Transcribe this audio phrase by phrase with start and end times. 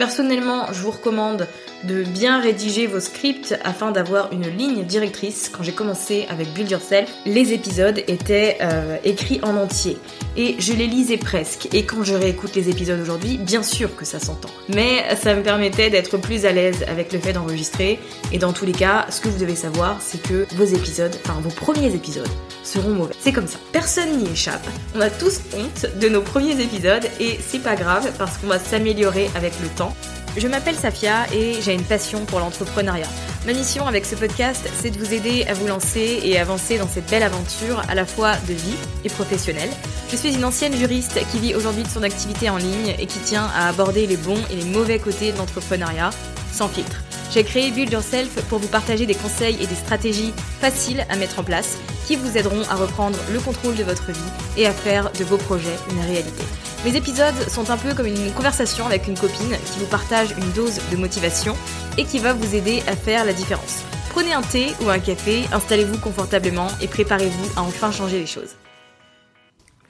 [0.00, 1.46] Personnellement, je vous recommande
[1.84, 5.50] de bien rédiger vos scripts afin d'avoir une ligne directrice.
[5.50, 9.98] Quand j'ai commencé avec Build Yourself, les épisodes étaient euh, écrits en entier
[10.38, 11.68] et je les lisais presque.
[11.74, 14.48] Et quand je réécoute les épisodes aujourd'hui, bien sûr que ça s'entend.
[14.70, 17.98] Mais ça me permettait d'être plus à l'aise avec le fait d'enregistrer.
[18.32, 21.38] Et dans tous les cas, ce que vous devez savoir, c'est que vos épisodes, enfin
[21.42, 22.26] vos premiers épisodes,
[22.70, 23.14] seront mauvais.
[23.20, 23.58] C'est comme ça.
[23.72, 24.66] Personne n'y échappe.
[24.94, 28.58] On a tous honte de nos premiers épisodes et c'est pas grave parce qu'on va
[28.58, 29.94] s'améliorer avec le temps.
[30.36, 33.08] Je m'appelle Safia et j'ai une passion pour l'entrepreneuriat.
[33.46, 36.86] Ma mission avec ce podcast, c'est de vous aider à vous lancer et avancer dans
[36.86, 39.70] cette belle aventure à la fois de vie et professionnelle.
[40.10, 43.18] Je suis une ancienne juriste qui vit aujourd'hui de son activité en ligne et qui
[43.18, 46.10] tient à aborder les bons et les mauvais côtés de l'entrepreneuriat
[46.52, 47.02] sans filtre.
[47.32, 51.38] J'ai créé Build Yourself pour vous partager des conseils et des stratégies faciles à mettre
[51.38, 54.18] en place qui vous aideront à reprendre le contrôle de votre vie
[54.56, 56.42] et à faire de vos projets une réalité.
[56.84, 60.50] Mes épisodes sont un peu comme une conversation avec une copine qui vous partage une
[60.52, 61.56] dose de motivation
[61.98, 63.84] et qui va vous aider à faire la différence.
[64.10, 68.56] Prenez un thé ou un café, installez-vous confortablement et préparez-vous à enfin changer les choses.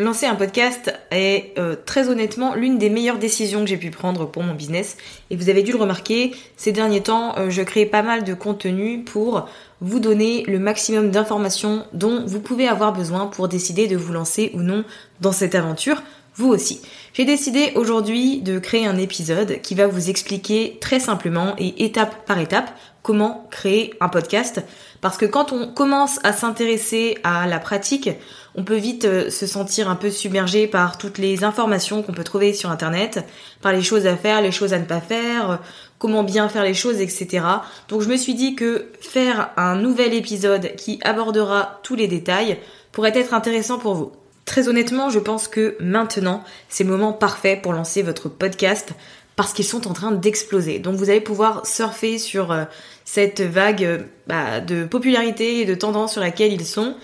[0.00, 4.24] Lancer un podcast est euh, très honnêtement l'une des meilleures décisions que j'ai pu prendre
[4.24, 4.96] pour mon business.
[5.28, 8.32] Et vous avez dû le remarquer, ces derniers temps, euh, je crée pas mal de
[8.32, 9.46] contenu pour
[9.82, 14.52] vous donner le maximum d'informations dont vous pouvez avoir besoin pour décider de vous lancer
[14.54, 14.86] ou non
[15.20, 16.02] dans cette aventure,
[16.34, 16.80] vous aussi.
[17.12, 22.24] J'ai décidé aujourd'hui de créer un épisode qui va vous expliquer très simplement et étape
[22.24, 22.70] par étape
[23.02, 24.62] comment créer un podcast.
[25.00, 28.10] Parce que quand on commence à s'intéresser à la pratique,
[28.54, 32.24] on peut vite euh, se sentir un peu submergé par toutes les informations qu'on peut
[32.24, 33.24] trouver sur Internet,
[33.62, 35.56] par les choses à faire, les choses à ne pas faire, euh,
[35.98, 37.44] comment bien faire les choses, etc.
[37.88, 42.58] Donc je me suis dit que faire un nouvel épisode qui abordera tous les détails
[42.92, 44.12] pourrait être intéressant pour vous.
[44.46, 48.94] Très honnêtement, je pense que maintenant, c'est le moment parfait pour lancer votre podcast
[49.36, 50.80] parce qu'ils sont en train d'exploser.
[50.80, 52.64] Donc vous allez pouvoir surfer sur euh,
[53.04, 56.96] cette vague bah, de popularité et de tendance sur laquelle ils sont.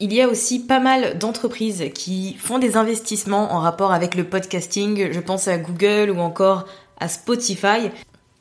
[0.00, 4.24] Il y a aussi pas mal d'entreprises qui font des investissements en rapport avec le
[4.24, 5.12] podcasting.
[5.12, 6.66] Je pense à Google ou encore
[6.98, 7.90] à Spotify.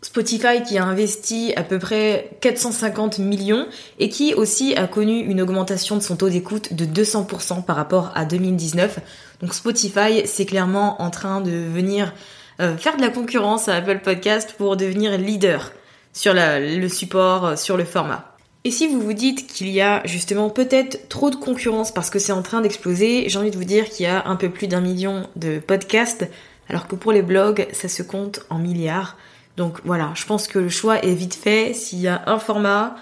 [0.02, 3.68] Spotify qui a investi à peu près 450 millions
[4.00, 8.12] et qui aussi a connu une augmentation de son taux d'écoute de 200% par rapport
[8.16, 9.00] à 2019.
[9.42, 12.14] Donc Spotify, c'est clairement en train de venir
[12.60, 15.72] euh, faire de la concurrence à Apple Podcast pour devenir leader
[16.12, 18.33] sur le support, euh, sur le format.
[18.66, 22.18] Et si vous vous dites qu'il y a justement peut-être trop de concurrence parce que
[22.18, 24.68] c'est en train d'exploser, j'ai envie de vous dire qu'il y a un peu plus
[24.68, 26.30] d'un million de podcasts,
[26.70, 29.18] alors que pour les blogs, ça se compte en milliards.
[29.58, 31.74] Donc voilà, je pense que le choix est vite fait.
[31.74, 32.96] S'il y a un format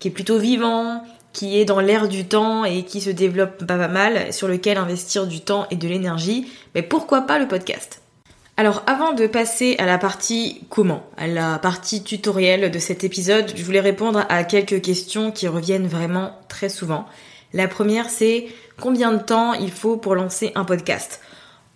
[0.00, 3.86] qui est plutôt vivant, qui est dans l'air du temps et qui se développe pas
[3.86, 8.02] mal, sur lequel investir du temps et de l'énergie, mais pourquoi pas le podcast?
[8.56, 13.52] Alors avant de passer à la partie comment, à la partie tutoriel de cet épisode,
[13.54, 17.04] je voulais répondre à quelques questions qui reviennent vraiment très souvent.
[17.52, 18.46] La première c'est
[18.80, 21.20] combien de temps il faut pour lancer un podcast?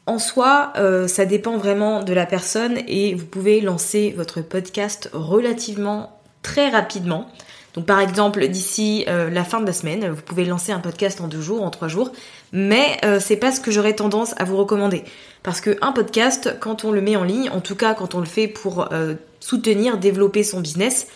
[0.06, 5.10] En soi, euh, ça dépend vraiment de la personne et vous pouvez lancer votre podcast
[5.12, 7.28] relativement très rapidement.
[7.74, 11.20] Donc par exemple, d'ici euh, la fin de la semaine, vous pouvez lancer un podcast
[11.20, 12.10] en deux jours, en trois jours,
[12.52, 15.04] mais euh, c'est pas ce que j'aurais tendance à vous recommander.
[15.42, 18.20] Parce que un podcast, quand on le met en ligne, en tout cas quand on
[18.20, 21.06] le fait pour euh, soutenir, développer son business,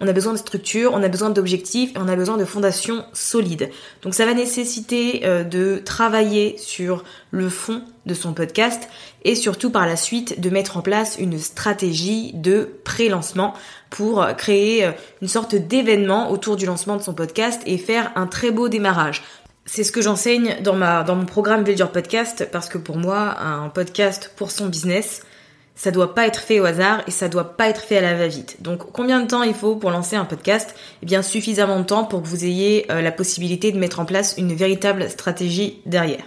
[0.00, 3.04] on a besoin de structure, on a besoin d'objectifs et on a besoin de fondations
[3.12, 3.70] solides.
[4.02, 8.88] Donc ça va nécessiter euh, de travailler sur le fond de son podcast
[9.24, 13.52] et surtout par la suite de mettre en place une stratégie de pré-lancement
[13.90, 18.26] pour créer euh, une sorte d'événement autour du lancement de son podcast et faire un
[18.26, 19.22] très beau démarrage.
[19.72, 23.38] C'est ce que j'enseigne dans dans mon programme Build Your Podcast parce que pour moi
[23.38, 25.22] un podcast pour son business
[25.76, 28.14] ça doit pas être fait au hasard et ça doit pas être fait à la
[28.14, 28.60] va-vite.
[28.62, 30.74] Donc combien de temps il faut pour lancer un podcast?
[31.04, 34.06] Eh bien suffisamment de temps pour que vous ayez euh, la possibilité de mettre en
[34.06, 36.24] place une véritable stratégie derrière.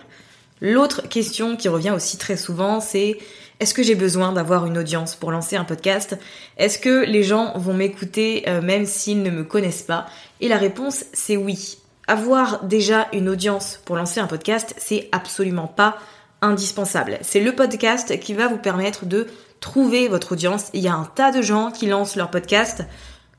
[0.62, 3.18] L'autre question qui revient aussi très souvent, c'est
[3.60, 6.18] est-ce que j'ai besoin d'avoir une audience pour lancer un podcast?
[6.58, 10.06] Est-ce que les gens vont m'écouter euh, même s'ils ne me connaissent pas?
[10.40, 11.83] Et la réponse c'est oui.
[12.08, 15.98] Avoir déjà une audience pour lancer un podcast, c'est absolument pas
[16.42, 17.18] indispensable.
[17.22, 19.28] C'est le podcast qui va vous permettre de
[19.62, 20.66] trouver votre audience.
[20.74, 22.84] Il y a un tas de gens qui lancent leur podcast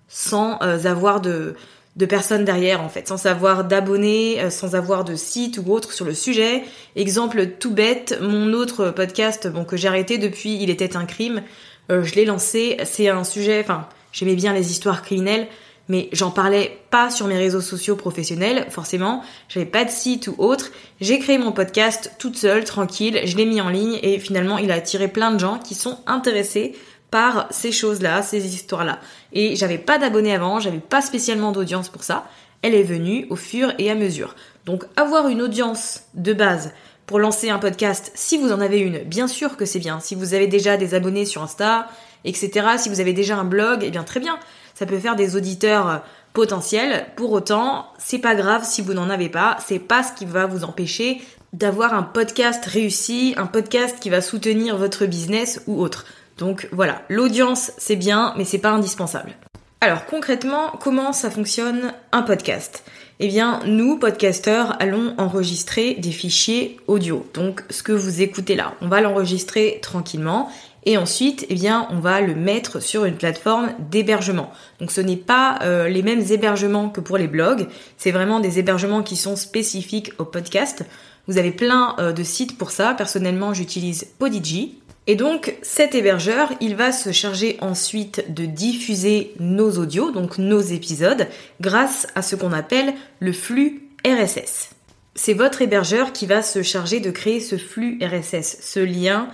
[0.09, 1.55] sans euh, avoir de,
[1.97, 5.93] de personnes derrière en fait, sans avoir d'abonnés, euh, sans avoir de site ou autre
[5.93, 6.65] sur le sujet.
[6.97, 11.43] Exemple tout bête, mon autre podcast bon que j'ai arrêté depuis Il était un crime,
[11.91, 15.47] euh, je l'ai lancé, c'est un sujet enfin, j'aimais bien les histoires criminelles,
[15.89, 20.35] mais j'en parlais pas sur mes réseaux sociaux professionnels, forcément, j'avais pas de site ou
[20.39, 20.71] autre.
[21.01, 24.71] J'ai créé mon podcast toute seule, tranquille, je l'ai mis en ligne et finalement il
[24.71, 26.75] a attiré plein de gens qui sont intéressés
[27.11, 28.99] par ces choses-là, ces histoires-là.
[29.33, 32.27] Et j'avais pas d'abonnés avant, j'avais pas spécialement d'audience pour ça.
[32.63, 34.35] Elle est venue au fur et à mesure.
[34.65, 36.73] Donc avoir une audience de base
[37.07, 40.01] pour lancer un podcast, si vous en avez une, bien sûr que c'est bien.
[40.01, 41.89] Si vous avez déjà des abonnés sur Insta,
[42.25, 42.67] etc.
[42.79, 44.39] Si vous avez déjà un blog, eh bien très bien
[44.75, 45.99] ça peut faire des auditeurs euh,
[46.33, 47.07] potentiels.
[47.17, 50.47] Pour autant, c'est pas grave si vous n'en avez pas, c'est pas ce qui va
[50.47, 51.23] vous empêcher
[51.53, 56.05] d'avoir un podcast réussi, un podcast qui va soutenir votre business ou autre.
[56.37, 59.37] Donc voilà, l'audience c'est bien, mais c'est pas indispensable.
[59.81, 62.85] Alors concrètement, comment ça fonctionne un podcast?
[63.21, 67.25] Eh bien, nous, podcasteurs, allons enregistrer des fichiers audio.
[67.33, 70.51] Donc ce que vous écoutez là, on va l'enregistrer tranquillement
[70.85, 74.51] et ensuite, eh bien, on va le mettre sur une plateforme d'hébergement.
[74.81, 78.59] Donc ce n'est pas euh, les mêmes hébergements que pour les blogs, c'est vraiment des
[78.59, 80.85] hébergements qui sont spécifiques au podcast.
[81.29, 82.95] Vous avez plein euh, de sites pour ça.
[82.95, 84.79] Personnellement, j'utilise Podigi.
[85.07, 90.61] Et donc cet hébergeur, il va se charger ensuite de diffuser nos audios, donc nos
[90.61, 91.27] épisodes,
[91.61, 94.71] grâce à ce qu'on appelle le flux RSS.
[95.15, 99.29] C'est votre hébergeur qui va se charger de créer ce flux RSS, ce lien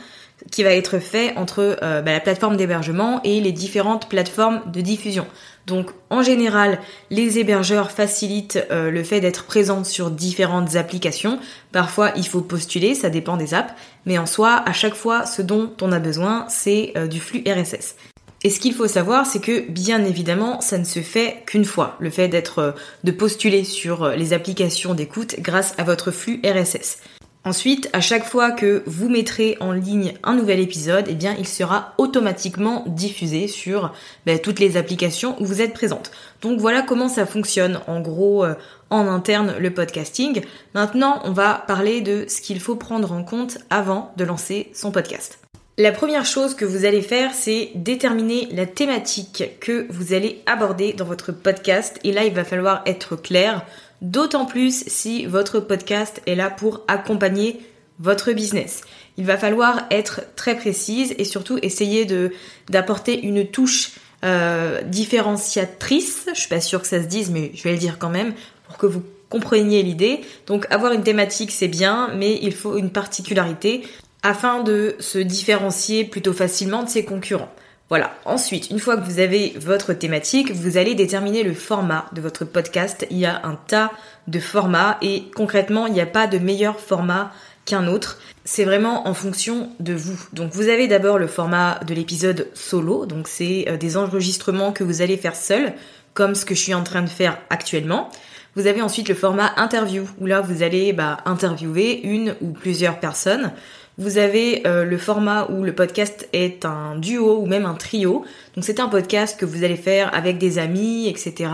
[0.51, 4.81] qui va être fait entre euh, bah, la plateforme d'hébergement et les différentes plateformes de
[4.81, 5.27] diffusion.
[5.67, 11.39] Donc en général, les hébergeurs facilitent euh, le fait d'être présents sur différentes applications.
[11.73, 13.73] Parfois, il faut postuler, ça dépend des apps,
[14.07, 17.45] mais en soi, à chaque fois, ce dont on a besoin, c'est euh, du flux
[17.47, 17.97] RSS.
[18.43, 21.97] Et ce qu'il faut savoir, c'est que bien évidemment, ça ne se fait qu'une fois,
[22.01, 27.01] le fait d'être de postuler sur les applications d'écoute grâce à votre flux RSS.
[27.43, 31.49] Ensuite, à chaque fois que vous mettrez en ligne un nouvel épisode, eh bien, il
[31.49, 33.95] sera automatiquement diffusé sur
[34.27, 36.11] ben, toutes les applications où vous êtes présente.
[36.43, 38.55] Donc voilà comment ça fonctionne en gros euh,
[38.91, 40.43] en interne le podcasting.
[40.75, 44.91] Maintenant, on va parler de ce qu'il faut prendre en compte avant de lancer son
[44.91, 45.39] podcast.
[45.79, 50.93] La première chose que vous allez faire, c'est déterminer la thématique que vous allez aborder
[50.93, 51.99] dans votre podcast.
[52.05, 53.65] Et là, il va falloir être clair
[54.03, 57.61] D'autant plus si votre podcast est là pour accompagner
[57.99, 58.81] votre business.
[59.19, 62.33] Il va falloir être très précise et surtout essayer de
[62.71, 63.93] d'apporter une touche
[64.25, 66.27] euh, différenciatrice.
[66.35, 68.33] Je suis pas sûre que ça se dise, mais je vais le dire quand même
[68.67, 70.21] pour que vous compreniez l'idée.
[70.47, 73.83] Donc avoir une thématique c'est bien, mais il faut une particularité
[74.23, 77.53] afin de se différencier plutôt facilement de ses concurrents.
[77.91, 78.15] Voilà.
[78.25, 82.45] Ensuite, une fois que vous avez votre thématique, vous allez déterminer le format de votre
[82.45, 83.05] podcast.
[83.11, 83.91] Il y a un tas
[84.29, 87.33] de formats et concrètement, il n'y a pas de meilleur format
[87.65, 88.19] qu'un autre.
[88.45, 90.19] C'est vraiment en fonction de vous.
[90.33, 94.85] Donc vous avez d'abord le format de l'épisode solo, donc c'est euh, des enregistrements que
[94.85, 95.75] vous allez faire seul,
[96.15, 98.09] comme ce que je suis en train de faire actuellement.
[98.55, 102.99] Vous avez ensuite le format interview, où là vous allez bah, interviewer une ou plusieurs
[102.99, 103.53] personnes.
[104.01, 108.25] Vous avez euh, le format où le podcast est un duo ou même un trio.
[108.55, 111.51] Donc c'est un podcast que vous allez faire avec des amis, etc.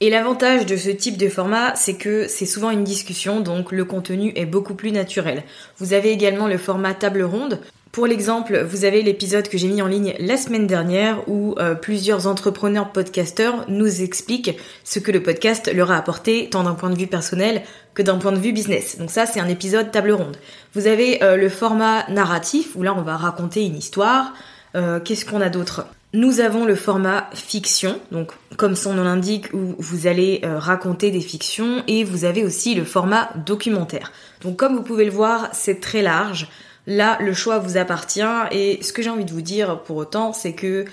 [0.00, 3.84] Et l'avantage de ce type de format, c'est que c'est souvent une discussion, donc le
[3.84, 5.44] contenu est beaucoup plus naturel.
[5.78, 7.60] Vous avez également le format table ronde.
[7.98, 11.74] Pour l'exemple, vous avez l'épisode que j'ai mis en ligne la semaine dernière où euh,
[11.74, 16.90] plusieurs entrepreneurs podcasteurs nous expliquent ce que le podcast leur a apporté tant d'un point
[16.90, 17.64] de vue personnel
[17.94, 18.98] que d'un point de vue business.
[18.98, 20.36] Donc ça, c'est un épisode table ronde.
[20.74, 24.32] Vous avez euh, le format narratif où là, on va raconter une histoire.
[24.76, 25.84] Euh, qu'est-ce qu'on a d'autre?
[26.14, 31.20] Nous avons le format fiction, donc comme son nom l'indique, où vous allez raconter des
[31.20, 34.12] fictions, et vous avez aussi le format documentaire.
[34.42, 36.48] Donc comme vous pouvez le voir, c'est très large.
[36.88, 40.32] Là, le choix vous appartient et ce que j'ai envie de vous dire pour autant,
[40.32, 40.86] c'est que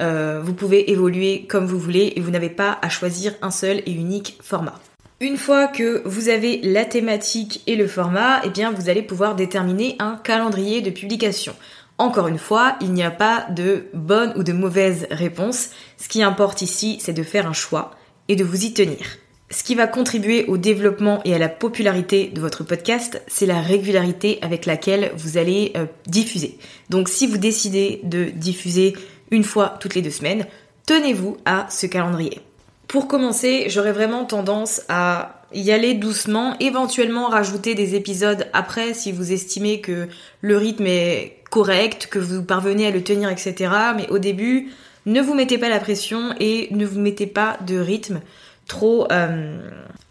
[0.00, 3.82] euh, vous pouvez évoluer comme vous voulez et vous n'avez pas à choisir un seul
[3.84, 4.80] et unique format.
[5.20, 9.34] Une fois que vous avez la thématique et le format, eh bien vous allez pouvoir
[9.34, 11.54] déterminer un calendrier de publication.
[11.98, 15.68] Encore une fois, il n'y a pas de bonne ou de mauvaise réponse.
[15.98, 17.90] Ce qui importe ici, c'est de faire un choix
[18.28, 19.18] et de vous y tenir.
[19.52, 23.60] Ce qui va contribuer au développement et à la popularité de votre podcast, c'est la
[23.60, 26.56] régularité avec laquelle vous allez euh, diffuser.
[26.88, 28.94] Donc si vous décidez de diffuser
[29.30, 30.46] une fois toutes les deux semaines,
[30.86, 32.40] tenez-vous à ce calendrier.
[32.88, 39.12] Pour commencer, j'aurais vraiment tendance à y aller doucement, éventuellement rajouter des épisodes après si
[39.12, 40.08] vous estimez que
[40.40, 43.70] le rythme est correct, que vous parvenez à le tenir, etc.
[43.96, 44.70] Mais au début,
[45.04, 48.22] ne vous mettez pas la pression et ne vous mettez pas de rythme
[48.66, 49.58] trop euh,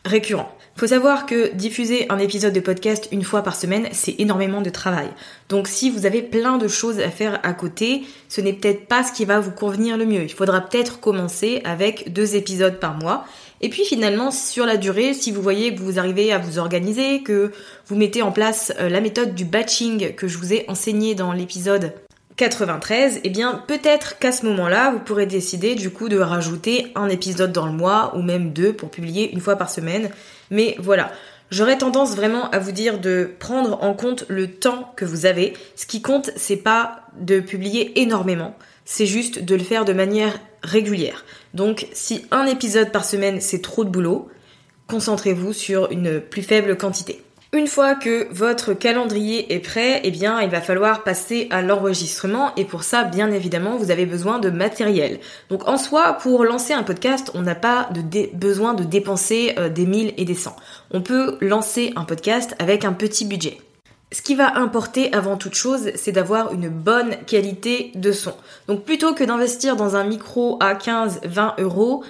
[0.05, 0.51] récurrent.
[0.75, 4.69] Faut savoir que diffuser un épisode de podcast une fois par semaine, c'est énormément de
[4.69, 5.09] travail.
[5.49, 9.03] Donc si vous avez plein de choses à faire à côté, ce n'est peut-être pas
[9.03, 10.23] ce qui va vous convenir le mieux.
[10.23, 13.25] Il faudra peut-être commencer avec deux épisodes par mois.
[13.59, 17.21] Et puis finalement, sur la durée, si vous voyez que vous arrivez à vous organiser,
[17.21, 17.51] que
[17.85, 21.31] vous mettez en place euh, la méthode du batching que je vous ai enseigné dans
[21.31, 21.93] l'épisode
[22.37, 26.91] 93, et eh bien peut-être qu'à ce moment-là, vous pourrez décider du coup de rajouter
[26.95, 30.09] un épisode dans le mois ou même deux pour publier une fois par semaine.
[30.49, 31.11] Mais voilà,
[31.51, 35.53] j'aurais tendance vraiment à vous dire de prendre en compte le temps que vous avez.
[35.75, 40.39] Ce qui compte, c'est pas de publier énormément, c'est juste de le faire de manière
[40.63, 41.25] régulière.
[41.53, 44.29] Donc si un épisode par semaine c'est trop de boulot,
[44.87, 47.21] concentrez-vous sur une plus faible quantité.
[47.53, 52.55] Une fois que votre calendrier est prêt, eh bien, il va falloir passer à l'enregistrement
[52.55, 55.19] et pour ça, bien évidemment, vous avez besoin de matériel.
[55.49, 57.89] Donc, en soi, pour lancer un podcast, on n'a pas
[58.33, 60.55] besoin de dépenser euh, des 1000 et des 100.
[60.91, 63.57] On peut lancer un podcast avec un petit budget.
[64.13, 68.33] Ce qui va importer avant toute chose, c'est d'avoir une bonne qualité de son.
[68.67, 72.01] Donc plutôt que d'investir dans un micro à 15-20 euros,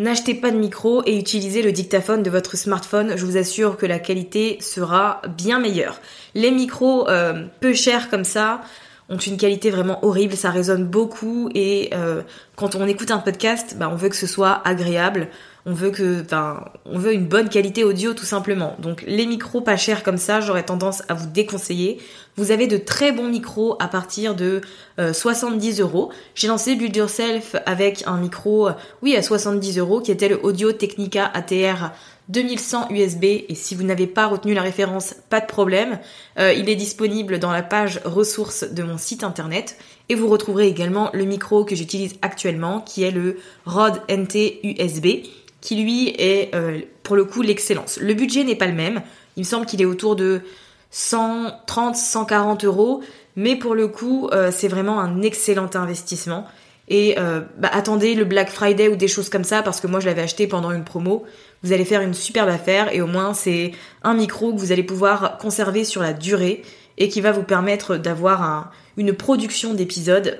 [0.00, 3.18] N'achetez pas de micro et utilisez le dictaphone de votre smartphone.
[3.18, 6.00] Je vous assure que la qualité sera bien meilleure.
[6.34, 8.62] Les micros euh, peu chers comme ça
[9.10, 10.38] ont une qualité vraiment horrible.
[10.38, 12.22] Ça résonne beaucoup et euh,
[12.56, 15.28] quand on écoute un podcast, bah, on veut que ce soit agréable
[15.66, 18.76] on veut que, enfin, on veut une bonne qualité audio tout simplement.
[18.78, 21.98] Donc les micros pas chers comme ça, j'aurais tendance à vous déconseiller.
[22.36, 24.62] Vous avez de très bons micros à partir de
[24.98, 26.10] 70 euh, euros.
[26.34, 30.42] J'ai lancé Build Yourself avec un micro, euh, oui, à 70 euros, qui était le
[30.42, 31.90] Audio Technica ATR
[32.28, 33.24] 2100 USB.
[33.24, 35.98] Et si vous n'avez pas retenu la référence, pas de problème.
[36.38, 39.76] Euh, il est disponible dans la page ressources de mon site internet.
[40.08, 45.26] Et vous retrouverez également le micro que j'utilise actuellement, qui est le Rode NT USB
[45.60, 47.98] qui lui est euh, pour le coup l'excellence.
[48.00, 49.02] Le budget n'est pas le même,
[49.36, 50.42] il me semble qu'il est autour de
[50.90, 53.02] 130, 140 euros,
[53.36, 56.46] mais pour le coup euh, c'est vraiment un excellent investissement.
[56.88, 60.00] Et euh, bah, attendez le Black Friday ou des choses comme ça parce que moi
[60.00, 61.24] je l'avais acheté pendant une promo.
[61.62, 64.82] Vous allez faire une superbe affaire et au moins c'est un micro que vous allez
[64.82, 66.62] pouvoir conserver sur la durée
[66.98, 70.38] et qui va vous permettre d'avoir une production d'épisodes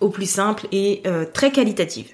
[0.00, 1.02] au plus simple et
[1.32, 2.12] très qualitative.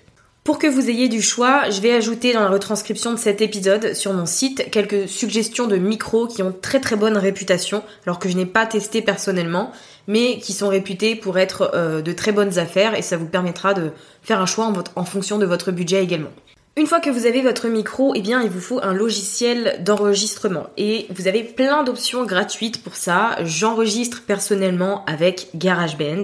[0.48, 3.92] Pour que vous ayez du choix, je vais ajouter dans la retranscription de cet épisode
[3.92, 8.30] sur mon site quelques suggestions de micros qui ont très très bonne réputation, alors que
[8.30, 9.72] je n'ai pas testé personnellement,
[10.06, 13.74] mais qui sont réputés pour être euh, de très bonnes affaires et ça vous permettra
[13.74, 13.90] de
[14.22, 16.30] faire un choix en, fonction de votre budget également.
[16.78, 20.68] Une fois que vous avez votre micro, eh bien, il vous faut un logiciel d'enregistrement.
[20.78, 23.36] Et vous avez plein d'options gratuites pour ça.
[23.44, 26.22] J'enregistre personnellement avec GarageBand.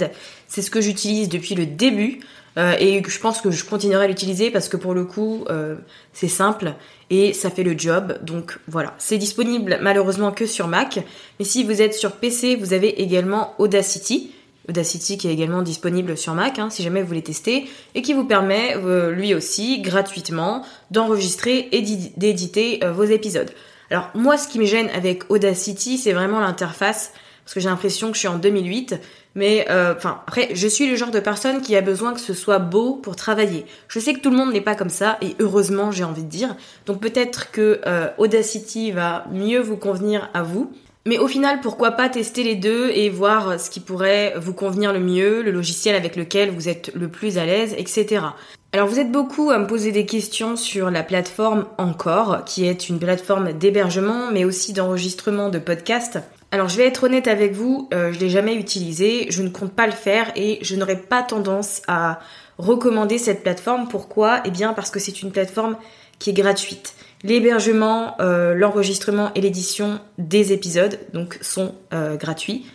[0.48, 2.20] C'est ce que j'utilise depuis le début.
[2.56, 5.76] Euh, et je pense que je continuerai à l'utiliser parce que pour le coup, euh,
[6.12, 6.74] c'est simple
[7.10, 8.18] et ça fait le job.
[8.22, 11.00] Donc voilà, c'est disponible malheureusement que sur Mac.
[11.38, 14.32] Mais si vous êtes sur PC, vous avez également Audacity.
[14.68, 18.14] Audacity qui est également disponible sur Mac, hein, si jamais vous voulez tester, et qui
[18.14, 21.82] vous permet euh, lui aussi gratuitement d'enregistrer et
[22.16, 23.50] d'éditer vos épisodes.
[23.90, 27.12] Alors moi, ce qui me gêne avec Audacity, c'est vraiment l'interface,
[27.44, 28.98] parce que j'ai l'impression que je suis en 2008
[29.34, 32.34] mais euh, enfin après, je suis le genre de personne qui a besoin que ce
[32.34, 33.66] soit beau pour travailler.
[33.88, 36.28] Je sais que tout le monde n'est pas comme ça et heureusement j'ai envie de
[36.28, 36.56] dire.
[36.86, 40.72] Donc peut-être que euh, Audacity va mieux vous convenir à vous.
[41.06, 44.90] Mais au final, pourquoi pas tester les deux et voir ce qui pourrait vous convenir
[44.90, 48.24] le mieux, le logiciel avec lequel vous êtes le plus à l'aise, etc.
[48.72, 52.88] Alors vous êtes beaucoup à me poser des questions sur la plateforme Encore, qui est
[52.88, 56.20] une plateforme d'hébergement mais aussi d'enregistrement de podcasts.
[56.54, 59.72] Alors je vais être honnête avec vous, euh, je l'ai jamais utilisé, je ne compte
[59.72, 62.20] pas le faire et je n'aurais pas tendance à
[62.58, 63.88] recommander cette plateforme.
[63.88, 64.40] Pourquoi?
[64.44, 65.76] Eh bien parce que c'est une plateforme
[66.20, 66.94] qui est gratuite.
[67.24, 70.96] L'hébergement, euh, l'enregistrement et l'édition des épisodes
[71.40, 72.66] sont euh, gratuits.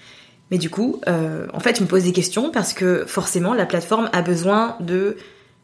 [0.52, 3.66] Mais du coup, euh, en fait, je me pose des questions parce que forcément, la
[3.66, 5.16] plateforme a besoin de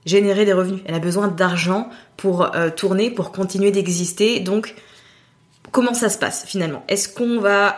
[0.06, 0.84] générer des revenus.
[0.86, 4.40] Elle a besoin d'argent pour tourner, pour continuer d'exister.
[4.40, 4.74] Donc,
[5.72, 6.84] comment ça se passe finalement?
[6.88, 7.78] Est-ce qu'on va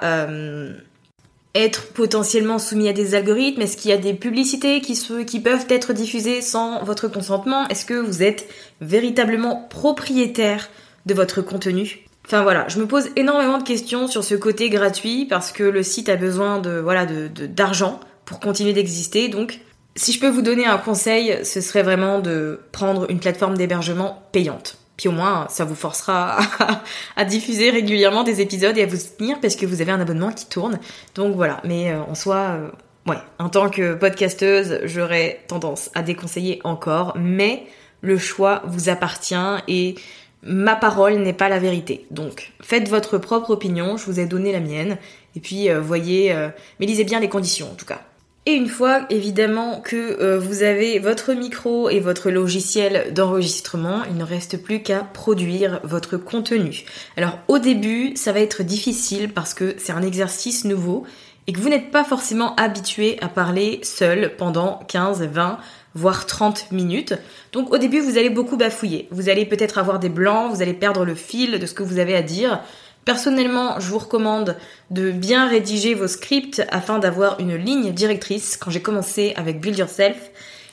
[1.55, 3.61] être potentiellement soumis à des algorithmes?
[3.61, 7.67] Est-ce qu'il y a des publicités qui, peuvent être diffusées sans votre consentement?
[7.67, 8.47] Est-ce que vous êtes
[8.81, 10.69] véritablement propriétaire
[11.05, 12.05] de votre contenu?
[12.25, 15.81] Enfin voilà, je me pose énormément de questions sur ce côté gratuit parce que le
[15.81, 19.29] site a besoin de voilà d'argent pour continuer d'exister.
[19.29, 19.61] Donc,
[19.95, 24.21] si je peux vous donner un conseil, ce serait vraiment de prendre une plateforme d'hébergement
[24.33, 24.77] payante.
[24.97, 26.39] Puis au moins, ça vous forcera
[27.15, 30.31] à, diffuser régulièrement des épisodes et à vous tenir parce que vous avez un abonnement
[30.31, 30.79] qui tourne.
[31.13, 32.69] Donc voilà, mais euh, en soi, euh,
[33.05, 37.67] ouais, en tant que podcasteuse, j'aurais tendance à déconseiller encore, mais
[38.01, 39.35] le choix vous appartient
[39.67, 39.95] et
[40.41, 42.07] ma parole n'est pas la vérité.
[42.09, 44.97] Donc faites votre propre opinion, je vous ai donné la mienne,
[45.35, 46.35] et puis euh, voyez,
[46.79, 48.01] mais lisez bien les conditions en tout cas.
[48.47, 54.15] Et une fois évidemment que euh, vous avez votre micro et votre logiciel d'enregistrement, il
[54.15, 56.85] ne reste plus qu'à produire votre contenu.
[57.17, 61.03] Alors au début, ça va être difficile parce que c'est un exercice nouveau
[61.47, 65.57] et que vous n'êtes pas forcément habitué à parler seul pendant 15, 20,
[65.93, 67.15] voire 30 minutes.
[67.51, 69.09] Donc au début, vous allez beaucoup bafouiller.
[69.11, 71.99] Vous allez peut-être avoir des blancs, vous allez perdre le fil de ce que vous
[71.99, 72.61] avez à dire.
[73.07, 74.57] Personnellement, je vous recommande
[74.91, 78.57] de bien rédiger vos scripts afin d'avoir une ligne directrice.
[78.57, 80.17] Quand j'ai commencé avec Build Yourself,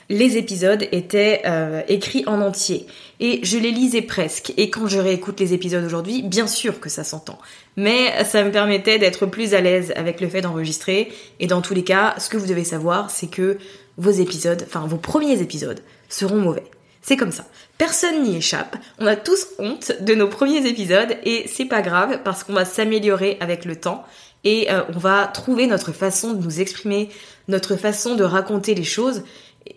[0.09, 2.87] les épisodes étaient euh, écrits en entier
[3.21, 4.51] et je les lisais presque.
[4.57, 7.39] Et quand je réécoute les épisodes aujourd'hui, bien sûr que ça s'entend.
[7.77, 11.13] Mais ça me permettait d'être plus à l'aise avec le fait d'enregistrer.
[11.39, 13.59] Et dans tous les cas, ce que vous devez savoir, c'est que
[13.97, 16.65] vos épisodes, enfin vos premiers épisodes, seront mauvais.
[17.01, 17.45] C'est comme ça.
[17.77, 18.77] Personne n'y échappe.
[18.99, 22.63] On a tous honte de nos premiers épisodes et c'est pas grave parce qu'on va
[22.63, 24.05] s'améliorer avec le temps
[24.45, 27.09] et euh, on va trouver notre façon de nous exprimer,
[27.49, 29.23] notre façon de raconter les choses.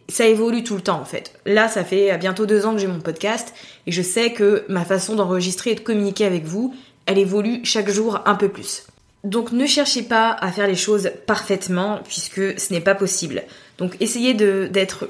[0.08, 1.32] Ça évolue tout le temps en fait.
[1.44, 3.52] Là, ça fait bientôt deux ans que j'ai mon podcast
[3.86, 6.74] et je sais que ma façon d'enregistrer et de communiquer avec vous,
[7.06, 8.84] elle évolue chaque jour un peu plus.
[9.24, 13.42] Donc ne cherchez pas à faire les choses parfaitement puisque ce n'est pas possible.
[13.78, 15.08] Donc essayez d'être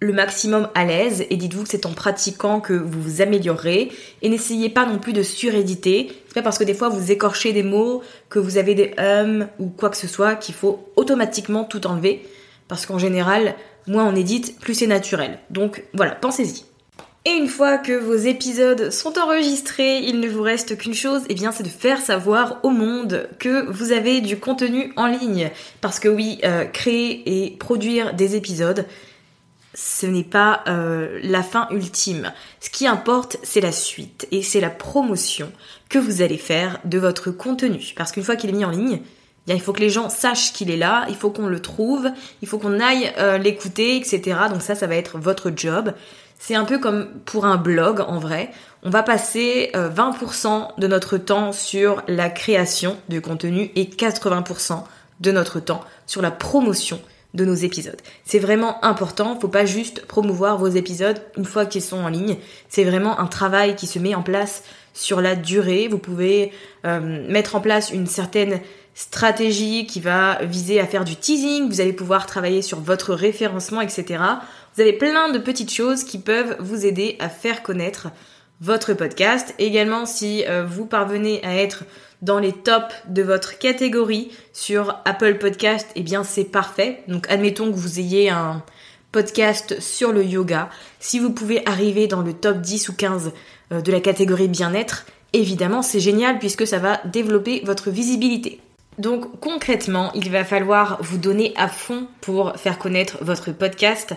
[0.00, 4.28] le maximum à l'aise et dites-vous que c'est en pratiquant que vous vous améliorerez et
[4.28, 6.10] n'essayez pas non plus de suréditer.
[6.26, 9.46] C'est pas parce que des fois vous écorchez des mots, que vous avez des hum
[9.58, 12.22] ou quoi que ce soit qu'il faut automatiquement tout enlever
[12.70, 13.56] parce qu'en général,
[13.88, 15.40] moins on édite, plus c'est naturel.
[15.50, 16.64] Donc voilà, pensez-y.
[17.26, 21.26] Et une fois que vos épisodes sont enregistrés, il ne vous reste qu'une chose, et
[21.30, 25.50] eh bien c'est de faire savoir au monde que vous avez du contenu en ligne.
[25.82, 28.86] Parce que oui, euh, créer et produire des épisodes,
[29.74, 32.32] ce n'est pas euh, la fin ultime.
[32.60, 35.52] Ce qui importe, c'est la suite et c'est la promotion
[35.88, 37.92] que vous allez faire de votre contenu.
[37.96, 39.00] Parce qu'une fois qu'il est mis en ligne,
[39.48, 42.08] eh il faut que les gens sachent qu'il est là, il faut qu'on le trouve,
[42.40, 44.38] il faut qu'on aille euh, l'écouter, etc.
[44.48, 45.92] Donc ça, ça va être votre job.
[46.38, 48.50] C'est un peu comme pour un blog en vrai.
[48.82, 54.84] On va passer 20% euh, de notre temps sur la création de contenu et 80%
[55.20, 57.00] de notre temps sur la promotion
[57.34, 58.00] de nos épisodes.
[58.24, 62.36] C'est vraiment important, faut pas juste promouvoir vos épisodes une fois qu'ils sont en ligne.
[62.68, 64.64] C'est vraiment un travail qui se met en place
[64.94, 65.88] sur la durée.
[65.88, 66.52] Vous pouvez
[66.84, 68.60] euh, mettre en place une certaine
[68.94, 73.80] stratégie qui va viser à faire du teasing, vous allez pouvoir travailler sur votre référencement,
[73.80, 74.22] etc.
[74.74, 78.08] Vous avez plein de petites choses qui peuvent vous aider à faire connaître
[78.60, 79.54] votre podcast.
[79.58, 81.84] Également, si euh, vous parvenez à être
[82.22, 87.02] dans les tops de votre catégorie sur Apple Podcast, eh bien c'est parfait.
[87.08, 88.62] Donc admettons que vous ayez un
[89.12, 90.68] podcast sur le yoga.
[90.98, 93.32] Si vous pouvez arriver dans le top 10 ou 15
[93.72, 98.60] euh, de la catégorie bien-être, évidemment c'est génial puisque ça va développer votre visibilité.
[98.98, 104.14] Donc concrètement, il va falloir vous donner à fond pour faire connaître votre podcast.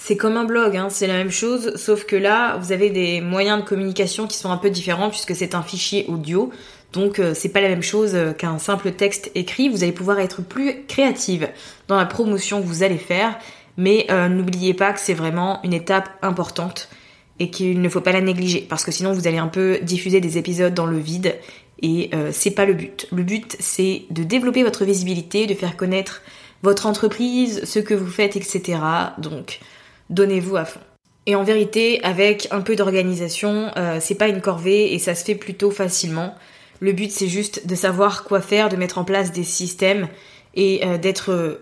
[0.00, 3.20] C'est comme un blog, hein, c'est la même chose, sauf que là, vous avez des
[3.20, 6.52] moyens de communication qui sont un peu différents puisque c'est un fichier audio.
[6.92, 9.68] Donc euh, c'est pas la même chose euh, qu'un simple texte écrit.
[9.68, 11.48] Vous allez pouvoir être plus créative
[11.86, 13.38] dans la promotion que vous allez faire,
[13.76, 16.88] mais euh, n'oubliez pas que c'est vraiment une étape importante
[17.38, 20.20] et qu'il ne faut pas la négliger parce que sinon vous allez un peu diffuser
[20.20, 21.36] des épisodes dans le vide
[21.82, 23.06] Et c'est pas le but.
[23.12, 26.22] Le but, c'est de développer votre visibilité, de faire connaître
[26.64, 28.80] votre entreprise, ce que vous faites, etc.
[29.18, 29.60] Donc,
[30.10, 30.80] donnez-vous à fond.
[31.26, 33.70] Et en vérité, avec un peu d'organisation,
[34.00, 36.34] c'est pas une corvée et ça se fait plutôt facilement.
[36.80, 40.08] Le but, c'est juste de savoir quoi faire, de mettre en place des systèmes
[40.54, 41.60] et euh, d'être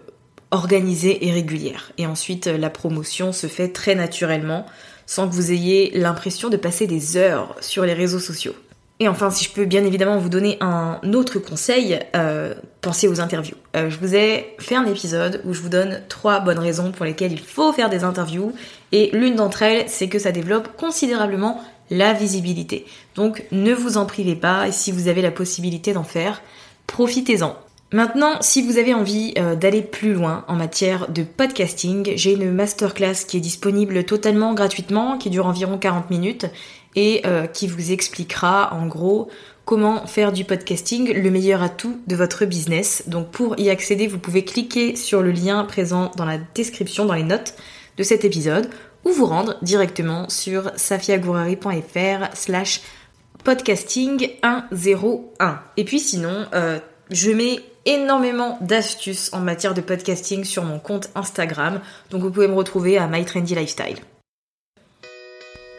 [0.50, 1.92] organisée et régulière.
[1.98, 4.66] Et ensuite, la promotion se fait très naturellement,
[5.06, 8.54] sans que vous ayez l'impression de passer des heures sur les réseaux sociaux.
[8.98, 13.20] Et enfin, si je peux bien évidemment vous donner un autre conseil, euh, pensez aux
[13.20, 13.56] interviews.
[13.76, 17.04] Euh, je vous ai fait un épisode où je vous donne trois bonnes raisons pour
[17.04, 18.54] lesquelles il faut faire des interviews,
[18.92, 22.86] et l'une d'entre elles, c'est que ça développe considérablement la visibilité.
[23.14, 26.42] Donc ne vous en privez pas, et si vous avez la possibilité d'en faire,
[26.86, 27.56] profitez-en.
[27.92, 32.50] Maintenant, si vous avez envie euh, d'aller plus loin en matière de podcasting, j'ai une
[32.50, 36.46] masterclass qui est disponible totalement gratuitement, qui dure environ 40 minutes
[36.96, 39.28] et euh, qui vous expliquera en gros
[39.64, 43.04] comment faire du podcasting le meilleur atout de votre business.
[43.06, 47.14] Donc pour y accéder, vous pouvez cliquer sur le lien présent dans la description, dans
[47.14, 47.54] les notes
[47.96, 48.68] de cet épisode,
[49.06, 52.80] ou vous rendre directement sur safiagourari.fr slash
[53.44, 55.60] podcasting 101.
[55.76, 61.08] Et puis sinon, euh, je mets énormément d'astuces en matière de podcasting sur mon compte
[61.14, 63.98] Instagram, donc vous pouvez me retrouver à My Trendy Lifestyle.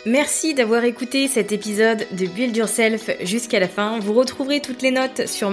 [0.06, 4.00] Merci d'avoir écouté cet épisode de Build Yourself jusqu'à la fin.
[4.00, 5.52] Vous retrouverez toutes les notes sur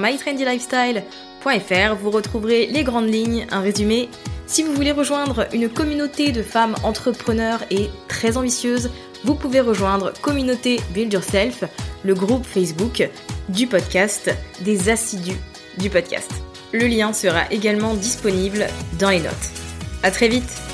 [2.01, 4.09] Vous retrouverez les grandes lignes, un résumé.
[4.47, 8.91] Si vous voulez rejoindre une communauté de femmes entrepreneurs et très ambitieuses,
[9.25, 11.65] vous pouvez rejoindre Communauté Build Yourself,
[12.03, 13.07] le groupe Facebook
[13.51, 15.39] du podcast des assidus
[15.77, 16.31] du podcast.
[16.73, 18.67] Le lien sera également disponible
[18.99, 19.51] dans les notes.
[20.03, 20.74] À très vite!